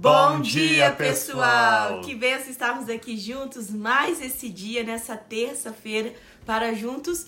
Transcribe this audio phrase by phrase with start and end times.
[0.00, 2.02] Bom dia, pessoal!
[2.02, 6.14] Que benção estarmos aqui juntos mais esse dia, nessa terça-feira,
[6.46, 7.26] para juntos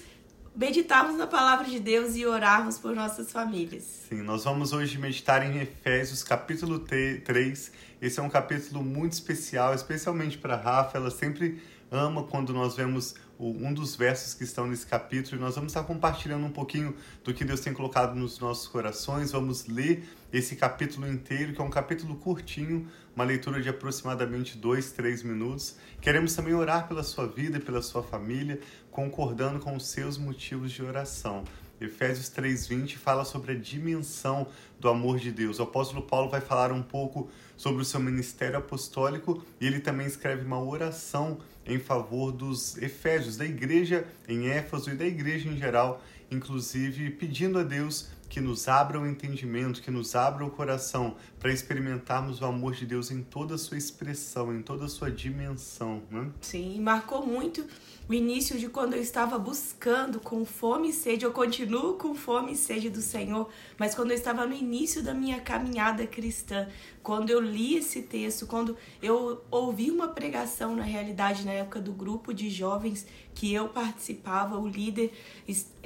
[0.54, 3.82] meditarmos na palavra de Deus e orarmos por nossas famílias.
[4.08, 7.72] Sim, nós vamos hoje meditar em Efésios, capítulo 3.
[8.00, 10.96] Esse é um capítulo muito especial, especialmente para Rafa.
[10.96, 11.60] Ela sempre
[11.90, 15.82] ama quando nós vemos um dos versos que estão nesse capítulo e nós vamos estar
[15.84, 16.94] compartilhando um pouquinho
[17.24, 19.32] do que Deus tem colocado nos nossos corações.
[19.32, 24.92] Vamos ler esse capítulo inteiro, que é um capítulo curtinho, uma leitura de aproximadamente dois,
[24.92, 25.76] três minutos.
[26.02, 30.70] Queremos também orar pela sua vida e pela sua família, concordando com os seus motivos
[30.70, 31.44] de oração.
[31.80, 34.46] Efésios 3:20 fala sobre a dimensão
[34.78, 35.58] do amor de Deus.
[35.58, 40.06] O apóstolo Paulo vai falar um pouco sobre o seu ministério apostólico e ele também
[40.06, 41.38] escreve uma oração
[41.70, 47.58] em favor dos Efésios, da igreja em Éfeso e da igreja em geral, inclusive pedindo
[47.58, 52.44] a Deus que nos abra o entendimento, que nos abra o coração para experimentarmos o
[52.44, 56.00] amor de Deus em toda a sua expressão, em toda a sua dimensão.
[56.08, 56.30] Né?
[56.40, 57.66] Sim, marcou muito
[58.08, 61.24] o início de quando eu estava buscando com fome e sede.
[61.24, 65.12] Eu continuo com fome e sede do Senhor, mas quando eu estava no início da
[65.12, 66.68] minha caminhada cristã,
[67.02, 71.92] quando eu li esse texto, quando eu ouvi uma pregação na realidade na época do
[71.92, 75.12] grupo de jovens que eu participava, o líder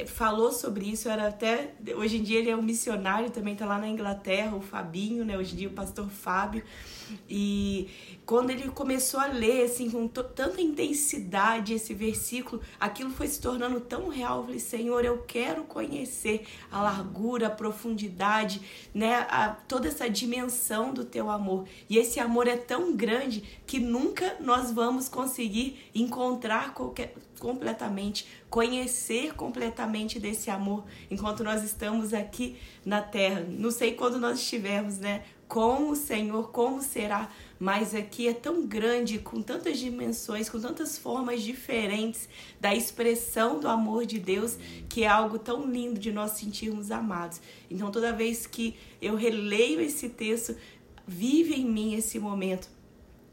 [0.06, 3.78] falou sobre isso, era até hoje em dia ele é um missionário, também está lá
[3.78, 5.38] na Inglaterra, o Fabinho, né?
[5.38, 6.64] Hoje em dia o pastor Fábio.
[7.28, 7.88] E
[8.24, 13.80] quando ele começou a ler assim com tanta intensidade esse versículo, aquilo foi se tornando
[13.80, 14.38] tão real.
[14.38, 18.62] Eu falei, Senhor, eu quero conhecer a largura, a profundidade,
[18.94, 21.66] né, a, toda essa dimensão do teu amor.
[21.88, 29.34] E esse amor é tão grande que nunca nós vamos conseguir encontrar qualquer, completamente, conhecer
[29.34, 33.44] completamente desse amor enquanto nós estamos aqui na terra.
[33.48, 38.66] Não sei quando nós estivermos, né, com o Senhor, como será, mas aqui é tão
[38.66, 42.28] grande, com tantas dimensões, com tantas formas diferentes
[42.60, 47.40] da expressão do amor de Deus, que é algo tão lindo de nós sentirmos amados.
[47.70, 50.56] Então, toda vez que eu releio esse texto,
[51.06, 52.68] vive em mim esse momento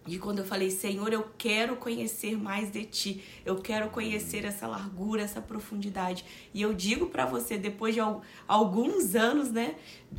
[0.05, 4.65] de quando eu falei, Senhor, eu quero conhecer mais de ti, eu quero conhecer essa
[4.65, 6.25] largura, essa profundidade.
[6.53, 8.01] E eu digo para você, depois de
[8.47, 9.75] alguns anos, né,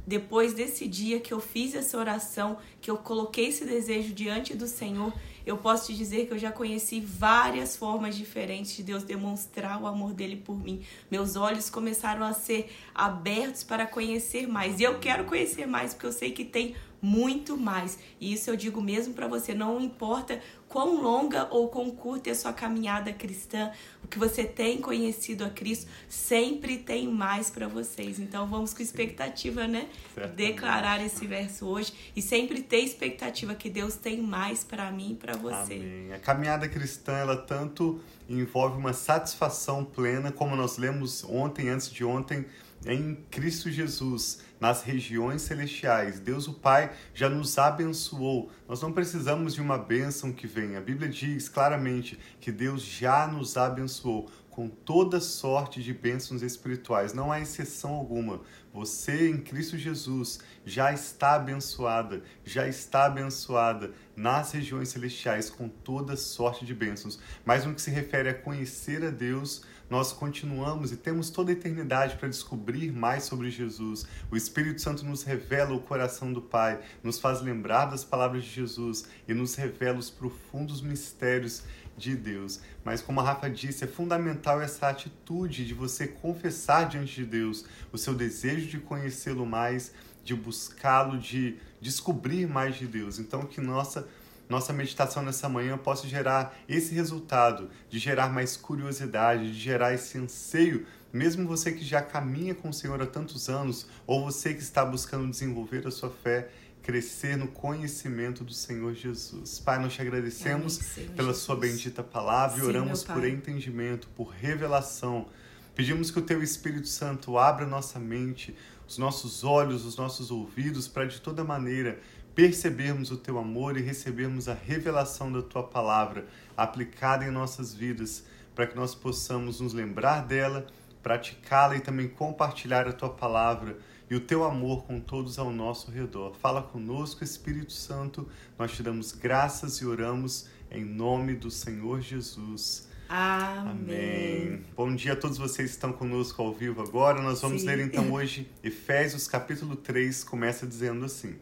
[0.06, 4.68] depois desse dia que eu fiz essa oração, que eu coloquei esse desejo diante do
[4.68, 5.12] Senhor,
[5.44, 9.88] eu posso te dizer que eu já conheci várias formas diferentes de Deus demonstrar o
[9.88, 10.82] amor dele por mim.
[11.10, 14.78] Meus olhos começaram a ser abertos para conhecer mais.
[14.78, 17.98] E eu quero conhecer mais porque eu sei que tem muito mais.
[18.20, 22.32] E isso eu digo mesmo para você, não importa quão longa ou quão curta é
[22.32, 27.66] a sua caminhada cristã, o que você tem conhecido a Cristo, sempre tem mais para
[27.66, 28.18] vocês.
[28.18, 29.88] Então vamos com expectativa, né?
[30.34, 35.16] Declarar esse verso hoje e sempre ter expectativa que Deus tem mais para mim e
[35.16, 35.74] para você.
[35.74, 36.12] Amém.
[36.14, 42.04] A caminhada cristã, ela tanto envolve uma satisfação plena, como nós lemos ontem, antes de
[42.04, 42.46] ontem,
[42.86, 46.18] em Cristo Jesus, nas regiões celestiais.
[46.18, 48.50] Deus o Pai já nos abençoou.
[48.68, 50.78] Nós não precisamos de uma bênção que venha.
[50.78, 57.14] A Bíblia diz claramente que Deus já nos abençoou com toda sorte de bênçãos espirituais.
[57.14, 58.40] Não há exceção alguma.
[58.72, 66.16] Você em Cristo Jesus já está abençoada, já está abençoada nas regiões celestiais com toda
[66.16, 67.18] sorte de bênçãos.
[67.44, 71.52] Mas no que se refere a conhecer a Deus, nós continuamos e temos toda a
[71.52, 74.06] eternidade para descobrir mais sobre Jesus.
[74.30, 78.50] O Espírito Santo nos revela o coração do Pai, nos faz lembrar das palavras de
[78.50, 81.62] Jesus e nos revela os profundos mistérios
[81.96, 82.60] de Deus.
[82.84, 87.64] Mas como a Rafa disse, é fundamental essa atitude de você confessar diante de Deus
[87.92, 89.92] o seu desejo de conhecê-lo mais,
[90.24, 93.18] de buscá-lo, de descobrir mais de Deus.
[93.18, 94.08] Então que nossa
[94.48, 100.18] nossa meditação nessa manhã possa gerar esse resultado, de gerar mais curiosidade, de gerar esse
[100.18, 104.60] anseio, mesmo você que já caminha com o Senhor há tantos anos, ou você que
[104.60, 106.50] está buscando desenvolver a sua fé,
[106.82, 109.60] crescer no conhecimento do Senhor Jesus.
[109.60, 111.44] Pai, nós te agradecemos Amém, pela Jesus.
[111.44, 115.26] sua bendita palavra Sim, e oramos por entendimento, por revelação.
[115.74, 118.54] Pedimos que o teu Espírito Santo abra nossa mente,
[118.86, 121.98] os nossos olhos, os nossos ouvidos, para de toda maneira
[122.34, 126.26] percebermos o teu amor e recebermos a revelação da tua palavra
[126.56, 128.24] aplicada em nossas vidas,
[128.54, 130.66] para que nós possamos nos lembrar dela,
[131.02, 133.78] praticá-la e também compartilhar a tua palavra
[134.12, 136.34] e o teu amor com todos ao nosso redor.
[136.34, 138.28] Fala conosco, Espírito Santo,
[138.58, 142.86] nós te damos graças e oramos em nome do Senhor Jesus.
[143.08, 143.70] Amém.
[143.70, 144.64] Amém.
[144.76, 147.22] Bom dia a todos vocês que estão conosco ao vivo agora.
[147.22, 147.68] Nós vamos Sim.
[147.68, 151.34] ler então hoje Efésios capítulo 3, começa dizendo assim: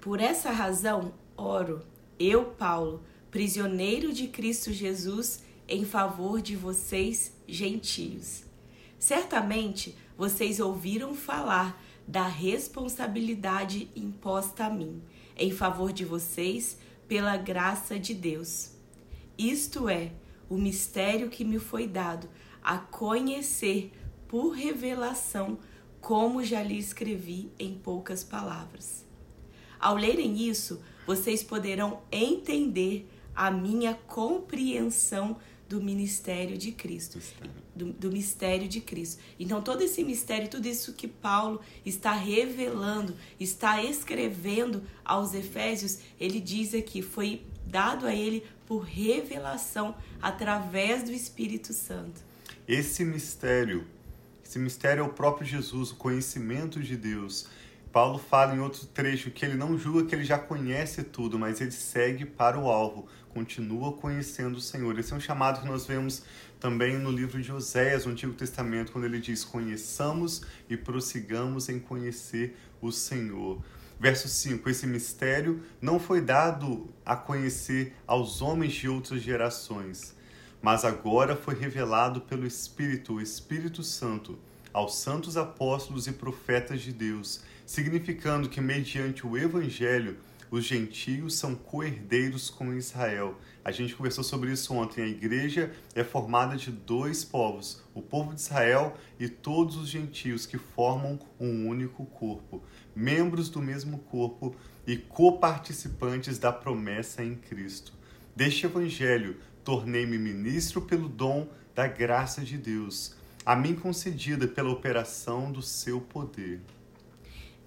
[0.00, 1.82] por essa razão, oro,
[2.18, 3.00] eu, Paulo,
[3.30, 8.42] prisioneiro de Cristo Jesus, em favor de vocês, gentios.
[8.98, 15.02] Certamente vocês ouviram falar da responsabilidade imposta a mim,
[15.36, 18.70] em favor de vocês, pela graça de Deus.
[19.36, 20.12] Isto é,
[20.48, 22.26] o mistério que me foi dado
[22.64, 23.92] a conhecer
[24.26, 25.58] por revelação,
[26.00, 29.04] como já lhe escrevi em poucas palavras.
[29.78, 33.06] Ao lerem isso, vocês poderão entender
[33.36, 35.36] a minha compreensão
[35.68, 37.20] do ministério de Cristo,
[37.76, 39.20] do, do, mistério de Cristo.
[39.38, 46.40] Então, todo esse mistério, tudo isso que Paulo está revelando, está escrevendo aos Efésios, ele
[46.40, 52.22] diz aqui, foi dado a ele por revelação através do Espírito Santo.
[52.66, 53.86] Esse mistério,
[54.42, 57.46] esse mistério é o próprio Jesus, o conhecimento de Deus.
[57.92, 61.60] Paulo fala em outro trecho que ele não julga que ele já conhece tudo, mas
[61.60, 63.06] ele segue para o alvo,
[63.38, 64.98] continua conhecendo o Senhor.
[64.98, 66.24] Esse é um chamado que nós vemos
[66.58, 71.78] também no livro de Oséias, no Antigo Testamento, quando ele diz: Conheçamos e prossigamos em
[71.78, 73.62] conhecer o Senhor.
[74.00, 80.16] Verso 5: Esse mistério não foi dado a conhecer aos homens de outras gerações,
[80.60, 84.36] mas agora foi revelado pelo Espírito, o Espírito Santo,
[84.72, 90.16] aos santos apóstolos e profetas de Deus, significando que, mediante o Evangelho,
[90.50, 93.38] os gentios são coerdeiros com Israel.
[93.64, 95.02] A gente conversou sobre isso ontem.
[95.02, 100.46] A igreja é formada de dois povos, o povo de Israel e todos os gentios
[100.46, 102.62] que formam um único corpo,
[102.94, 104.54] membros do mesmo corpo
[104.86, 107.92] e coparticipantes da promessa em Cristo.
[108.34, 113.14] Deste evangelho, tornei-me ministro pelo dom da graça de Deus,
[113.44, 116.60] a mim concedida pela operação do seu poder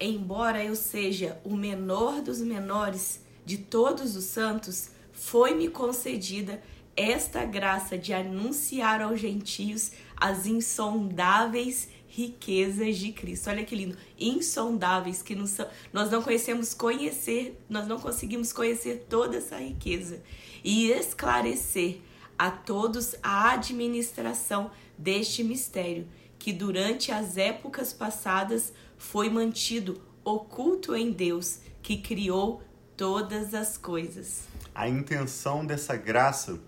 [0.04, 6.62] embora eu seja o menor dos menores de todos os santos, foi-me concedida
[6.96, 13.48] esta graça de anunciar aos gentios as insondáveis riquezas de Cristo.
[13.48, 19.56] Olha que lindo, insondáveis que nós não conhecemos conhecer, nós não conseguimos conhecer toda essa
[19.56, 20.22] riqueza
[20.62, 22.00] e esclarecer
[22.38, 26.06] a todos a administração deste mistério
[26.42, 32.60] que durante as épocas passadas foi mantido oculto em Deus, que criou
[32.96, 34.42] todas as coisas.
[34.74, 36.58] A intenção dessa graça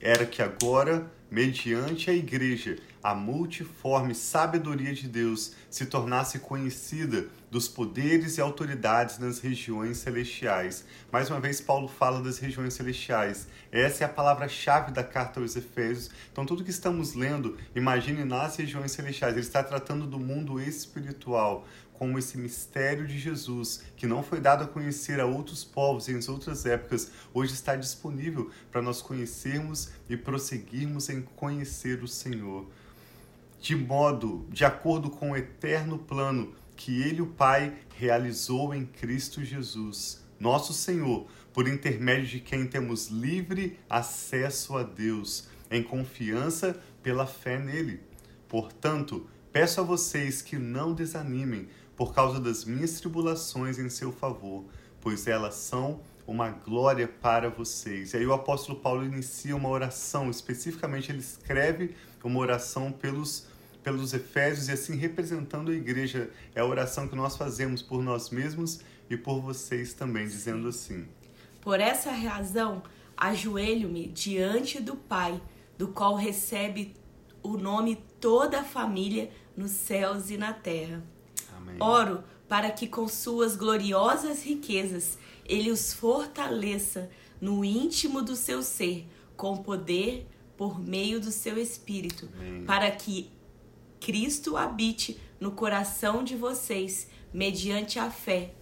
[0.00, 7.66] era que agora, mediante a igreja, a multiforme sabedoria de Deus se tornasse conhecida dos
[7.66, 10.84] poderes e autoridades nas regiões celestiais.
[11.10, 13.48] Mais uma vez, Paulo fala das regiões celestiais.
[13.72, 16.10] Essa é a palavra-chave da carta aos Efésios.
[16.30, 19.34] Então, tudo que estamos lendo, imagine nas regiões celestiais.
[19.34, 24.64] Ele está tratando do mundo espiritual, como esse mistério de Jesus, que não foi dado
[24.64, 30.16] a conhecer a outros povos em outras épocas, hoje está disponível para nós conhecermos e
[30.16, 32.66] prosseguirmos em conhecer o Senhor
[33.60, 39.44] de modo, de acordo com o eterno plano que Ele, o Pai, realizou em Cristo
[39.44, 47.26] Jesus, nosso Senhor, por intermédio de quem temos livre acesso a Deus, em confiança pela
[47.26, 48.00] fé nele.
[48.48, 54.64] Portanto, peço a vocês que não desanimem por causa das minhas tribulações em seu favor,
[55.02, 58.14] pois elas são uma glória para vocês.
[58.14, 61.94] E aí o apóstolo Paulo inicia uma oração, especificamente ele escreve
[62.24, 63.50] uma oração pelos
[63.82, 66.30] pelos Efésios e assim representando a igreja.
[66.54, 71.06] É a oração que nós fazemos por nós mesmos e por vocês também, dizendo assim:
[71.60, 72.82] Por essa razão,
[73.16, 75.40] ajoelho-me diante do Pai,
[75.76, 76.94] do qual recebe
[77.42, 81.02] o nome toda a família nos céus e na terra.
[81.56, 81.76] Amém.
[81.80, 87.10] Oro para que com suas gloriosas riquezas ele os fortaleça
[87.40, 89.06] no íntimo do seu ser,
[89.36, 92.64] com poder por meio do seu espírito, Amém.
[92.64, 93.30] para que
[94.00, 98.54] Cristo habite no coração de vocês mediante a fé.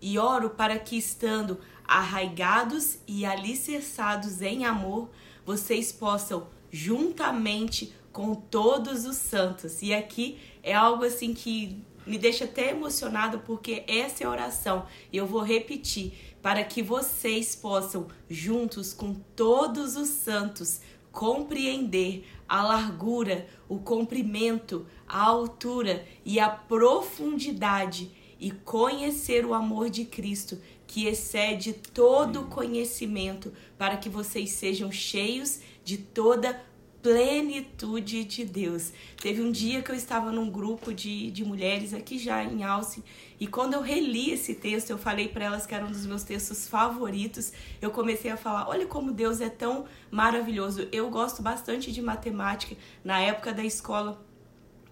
[0.00, 5.10] E oro para que, estando arraigados e alicerçados em amor,
[5.46, 9.80] vocês possam, juntamente com todos os santos.
[9.82, 14.86] E aqui é algo assim que me deixa até emocionado porque essa é a oração.
[15.12, 16.12] E eu vou repetir
[16.42, 20.80] para que vocês possam, juntos com todos os santos,
[21.12, 30.04] compreender a largura, o comprimento, a altura e a profundidade e conhecer o amor de
[30.04, 36.60] Cristo que excede todo conhecimento, para que vocês sejam cheios de toda
[37.02, 38.92] plenitude de Deus.
[39.20, 43.02] Teve um dia que eu estava num grupo de, de mulheres aqui já em Alce
[43.42, 46.22] e quando eu reli esse texto, eu falei para elas que era um dos meus
[46.22, 47.52] textos favoritos.
[47.80, 50.86] Eu comecei a falar: olha como Deus é tão maravilhoso.
[50.92, 52.76] Eu gosto bastante de matemática.
[53.02, 54.24] Na época da escola,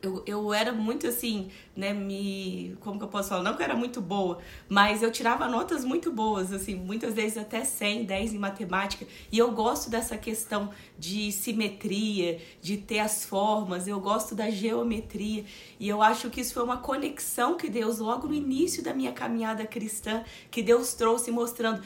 [0.03, 2.77] eu, eu era muito assim, né, me...
[2.81, 3.43] Como que eu posso falar?
[3.43, 4.39] Não que eu era muito boa,
[4.69, 9.07] mas eu tirava notas muito boas, assim, muitas vezes até 100, 10 em matemática.
[9.31, 15.45] E eu gosto dessa questão de simetria, de ter as formas, eu gosto da geometria.
[15.79, 19.13] E eu acho que isso foi uma conexão que Deus, logo no início da minha
[19.13, 21.83] caminhada cristã, que Deus trouxe mostrando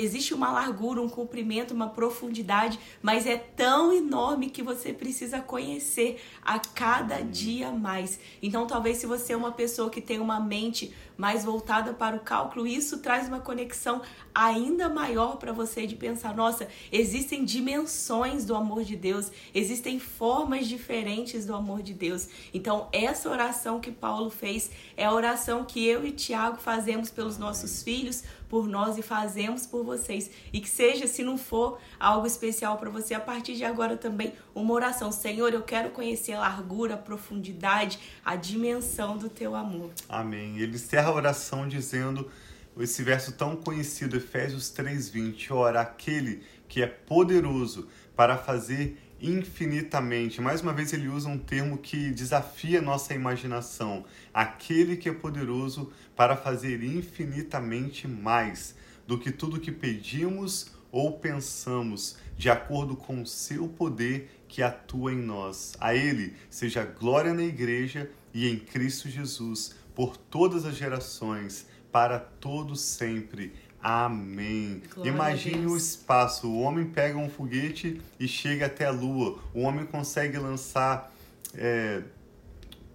[0.00, 6.20] existe uma largura, um comprimento, uma profundidade, mas é tão enorme que você precisa conhecer
[6.42, 8.18] a cada dia mais.
[8.42, 12.20] Então, talvez se você é uma pessoa que tem uma mente mais voltada para o
[12.20, 14.00] cálculo, isso traz uma conexão
[14.34, 20.66] ainda maior para você de pensar, nossa, existem dimensões do amor de Deus, existem formas
[20.66, 22.26] diferentes do amor de Deus.
[22.54, 27.36] Então, essa oração que Paulo fez é a oração que eu e Tiago fazemos pelos
[27.36, 30.30] nossos filhos, por nós e fazemos por vocês.
[30.52, 34.32] E que seja, se não for algo especial para você, a partir de agora também
[34.54, 35.10] uma oração.
[35.10, 39.90] Senhor, eu quero conhecer a largura, a profundidade, a dimensão do teu amor.
[40.08, 40.58] Amém.
[40.58, 42.30] Ele encerra a oração dizendo
[42.78, 50.40] esse verso tão conhecido, Efésios 3:20, ora aquele que é poderoso para fazer infinitamente.
[50.40, 54.04] Mais uma vez ele usa um termo que desafia nossa imaginação.
[54.32, 58.74] Aquele que é poderoso para fazer infinitamente mais
[59.10, 65.12] do que tudo que pedimos ou pensamos, de acordo com o seu poder que atua
[65.12, 65.74] em nós.
[65.80, 72.20] A ele seja glória na igreja e em Cristo Jesus por todas as gerações, para
[72.20, 73.52] todos sempre.
[73.82, 74.80] Amém.
[74.94, 76.46] Glória Imagine o espaço.
[76.46, 79.40] O homem pega um foguete e chega até a Lua.
[79.52, 81.12] O homem consegue lançar,
[81.52, 82.04] é,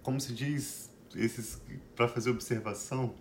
[0.02, 1.60] como se diz, esses
[1.94, 3.14] para fazer observação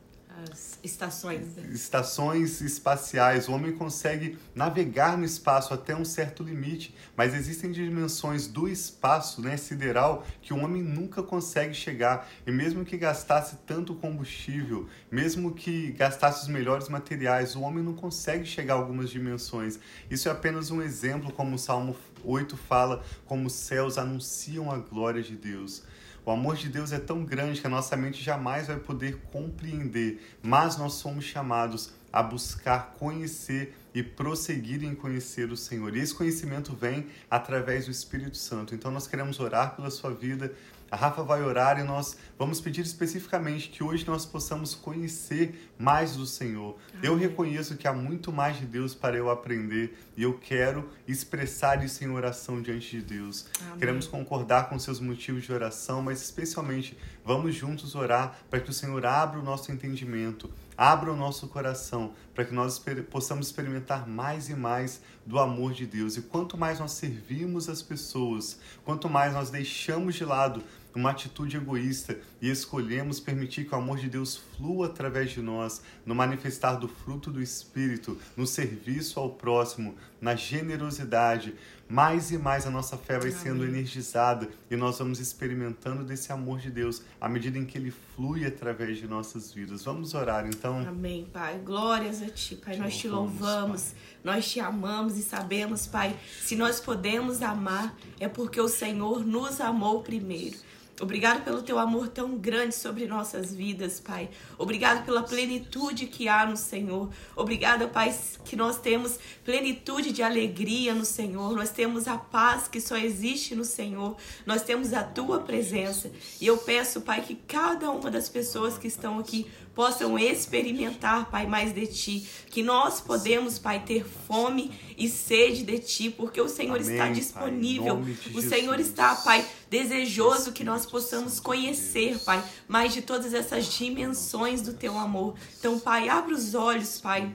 [0.84, 1.56] estações.
[1.56, 1.70] Né?
[1.72, 3.48] Estações espaciais.
[3.48, 9.42] O homem consegue navegar no espaço até um certo limite, mas existem dimensões do espaço
[9.42, 12.30] né, sideral que o homem nunca consegue chegar.
[12.46, 17.94] E mesmo que gastasse tanto combustível, mesmo que gastasse os melhores materiais, o homem não
[17.94, 19.80] consegue chegar a algumas dimensões.
[20.10, 24.77] Isso é apenas um exemplo, como o Salmo 8 fala, como os céus anunciam a
[24.77, 25.84] glória de Deus.
[26.25, 30.20] O amor de Deus é tão grande que a nossa mente jamais vai poder compreender,
[30.41, 35.96] mas nós somos chamados a buscar conhecer e prosseguir em conhecer o Senhor.
[35.96, 38.74] E esse conhecimento vem através do Espírito Santo.
[38.74, 40.51] Então nós queremos orar pela sua vida,
[40.89, 46.15] a Rafa vai orar e nós vamos pedir especificamente que hoje nós possamos conhecer mais
[46.15, 46.77] do Senhor.
[47.03, 51.84] Eu reconheço que há muito mais de Deus para eu aprender e eu quero expressar
[51.84, 53.48] isso em oração diante de Deus.
[53.62, 53.79] Amém.
[53.79, 58.74] Queremos concordar com seus motivos de oração, mas especialmente vamos juntos orar para que o
[58.74, 64.50] Senhor abra o nosso entendimento, abra o nosso coração, para que nós possamos experimentar mais
[64.50, 66.17] e mais do amor de Deus.
[66.17, 70.63] E quanto mais nós servimos as pessoas, quanto mais nós deixamos de lado
[70.95, 75.81] uma atitude egoísta e escolhemos permitir que o amor de Deus flua através de nós,
[76.05, 81.53] no manifestar do fruto do Espírito, no serviço ao próximo, na generosidade,
[81.87, 83.41] mais e mais a nossa fé vai Amém.
[83.41, 87.93] sendo energizada e nós vamos experimentando desse amor de Deus à medida em que ele
[88.15, 89.83] flui através de nossas vidas.
[89.83, 90.79] Vamos orar então.
[90.79, 91.59] Amém, Pai.
[91.63, 92.75] Glórias a Ti, Pai.
[92.75, 94.01] Te nós te louvamos, pai.
[94.23, 99.61] nós te amamos e sabemos, Pai, se nós podemos amar é porque o Senhor nos
[99.61, 100.57] amou primeiro.
[101.01, 104.29] Obrigado pelo teu amor tão grande sobre nossas vidas, Pai.
[104.57, 107.09] Obrigado pela plenitude que há no Senhor.
[107.35, 111.53] Obrigada, Pai, que nós temos plenitude de alegria no Senhor.
[111.53, 114.15] Nós temos a paz que só existe no Senhor.
[114.45, 116.09] Nós temos a tua presença.
[116.39, 121.46] E eu peço, Pai, que cada uma das pessoas que estão aqui possam experimentar, Pai,
[121.46, 122.27] mais de Ti.
[122.50, 127.10] Que nós podemos, Pai, ter fome e sede de Ti, porque o Senhor Amém, está
[127.10, 127.98] disponível.
[127.98, 133.65] Pai, o Senhor está, Pai, desejoso que nós possamos conhecer, Pai, mais de todas essas
[133.65, 135.36] dimensões do Teu amor.
[135.60, 137.32] Então, Pai, abre os olhos, Pai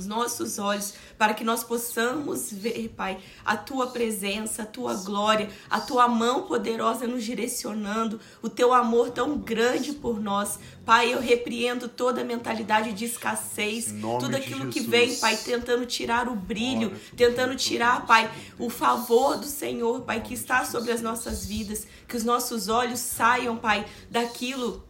[0.00, 5.48] os nossos olhos, para que nós possamos ver, Pai, a tua presença, a tua glória,
[5.68, 10.58] a tua mão poderosa nos direcionando, o teu amor tão grande por nós.
[10.84, 16.28] Pai, eu repreendo toda a mentalidade de escassez, tudo aquilo que vem, Pai, tentando tirar
[16.28, 21.44] o brilho, tentando tirar, Pai, o favor do Senhor, Pai, que está sobre as nossas
[21.44, 24.82] vidas, que os nossos olhos saiam, Pai, daquilo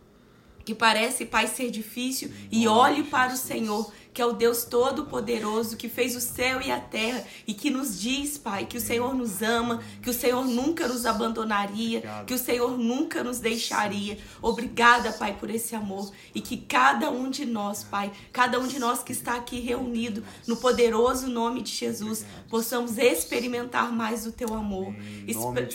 [0.65, 5.79] que parece, Pai, ser difícil e olhe para o Senhor que é o Deus Todo-Poderoso,
[5.79, 9.15] que fez o céu e a terra e que nos diz, Pai, que o Senhor
[9.15, 14.19] nos ama, que o Senhor nunca nos abandonaria, que o Senhor nunca nos deixaria.
[14.43, 18.79] Obrigada, Pai, por esse amor e que cada um de nós, Pai, cada um de
[18.79, 24.53] nós que está aqui reunido no poderoso nome de Jesus, possamos experimentar mais o teu
[24.53, 24.95] amor.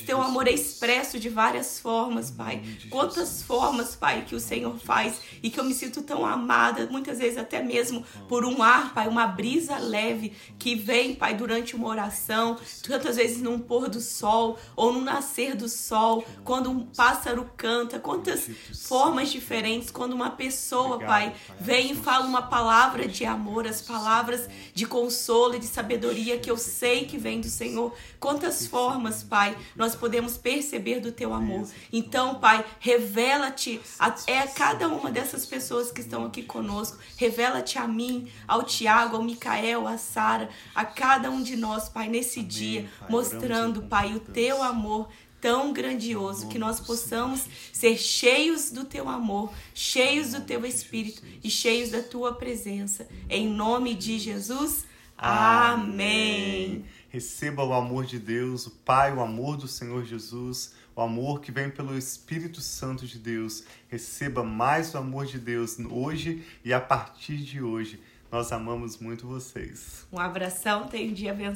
[0.05, 2.61] Teu amor é expresso de várias formas, Pai.
[2.91, 7.17] Quantas formas, Pai, que o Senhor faz e que eu me sinto tão amada, muitas
[7.17, 11.87] vezes até mesmo por um ar, Pai, uma brisa leve que vem, Pai, durante uma
[11.87, 17.49] oração, tantas vezes num pôr do sol ou no nascer do sol, quando um pássaro
[17.55, 18.49] canta, quantas
[18.87, 24.49] formas diferentes, quando uma pessoa, Pai, vem e fala uma palavra de amor, as palavras
[24.73, 27.93] de consolo e de sabedoria que eu sei que vem do Senhor.
[28.19, 31.67] Quantas formas, Pai, nós podemos perceber do teu amor.
[31.91, 36.97] Então, Pai, revela-te a, é a cada uma dessas pessoas que estão aqui conosco.
[37.17, 38.14] Revela-te a mim,
[38.47, 42.89] ao Tiago, ao Micael, a Sara, a cada um de nós, Pai, nesse Amém, dia,
[42.99, 45.09] pai, mostrando, Pai, o teu amor
[45.45, 51.51] tão grandioso, que nós possamos ser cheios do teu amor, cheios do teu espírito e
[51.51, 53.07] cheios da tua presença.
[53.29, 54.85] Em nome de Jesus.
[55.15, 56.83] Amém.
[57.09, 61.51] Receba o amor de Deus, o Pai, o amor do Senhor Jesus, o amor que
[61.51, 63.63] vem pelo Espírito Santo de Deus.
[63.89, 67.99] Receba mais o amor de Deus hoje e a partir de hoje.
[68.31, 70.07] Nós amamos muito vocês.
[70.11, 71.43] Um abração, um dia abençoado.